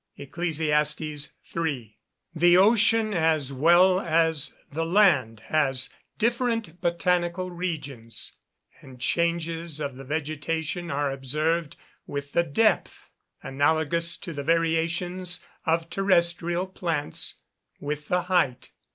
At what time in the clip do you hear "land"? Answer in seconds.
4.83-5.41